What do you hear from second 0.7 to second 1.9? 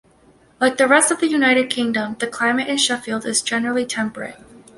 the rest of the United